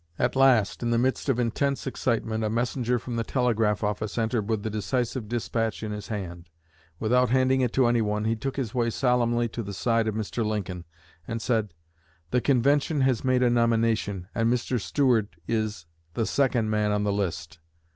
At 0.17 0.35
last, 0.35 0.81
in 0.81 0.89
the 0.89 0.97
midst 0.97 1.29
of 1.29 1.39
intense 1.39 1.85
excitement, 1.85 2.43
a 2.43 2.49
messenger 2.49 2.97
from 2.97 3.17
the 3.17 3.23
telegraph 3.23 3.83
office 3.83 4.17
entered 4.17 4.49
with 4.49 4.63
the 4.63 4.69
decisive 4.71 5.27
dispatch 5.27 5.83
in 5.83 5.91
his 5.91 6.07
hand. 6.07 6.49
Without 6.99 7.29
handing 7.29 7.61
it 7.61 7.71
to 7.73 7.85
anyone, 7.85 8.25
he 8.25 8.35
took 8.35 8.55
his 8.57 8.73
way 8.73 8.89
solemnly 8.89 9.47
to 9.49 9.61
the 9.61 9.75
side 9.75 10.07
of 10.07 10.15
Mr. 10.15 10.43
Lincoln, 10.43 10.85
and 11.27 11.39
said: 11.39 11.75
'The 12.31 12.41
convention 12.41 13.01
has 13.01 13.23
made 13.23 13.43
a 13.43 13.49
nomination, 13.51 14.27
and 14.33 14.51
Mr. 14.51 14.81
Seward 14.81 15.35
is 15.47 15.85
the 16.15 16.25
second 16.25 16.71
man 16.71 16.91
on 16.91 17.03
the 17.03 17.13
list.' 17.13 17.59